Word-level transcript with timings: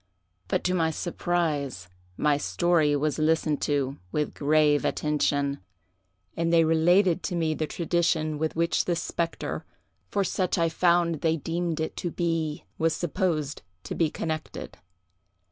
But, 0.47 0.63
to 0.63 0.73
my 0.73 0.89
surprise, 0.89 1.87
my 2.17 2.35
story 2.35 2.95
was 2.95 3.19
listened 3.19 3.61
to 3.61 3.97
with 4.11 4.33
grave 4.33 4.83
attention, 4.83 5.59
and 6.35 6.51
they 6.51 6.63
related 6.63 7.21
to 7.21 7.35
me 7.35 7.53
the 7.53 7.67
tradition 7.67 8.39
with 8.39 8.55
which 8.55 8.85
this 8.85 8.99
spectre, 9.03 9.63
for 10.09 10.23
such 10.23 10.57
I 10.57 10.69
found 10.69 11.21
they 11.21 11.37
deemed 11.37 11.79
it 11.79 11.95
to 11.97 12.09
be, 12.09 12.65
was 12.79 12.95
supposed 12.95 13.61
to 13.83 13.93
be 13.93 14.09
connected. 14.09 14.75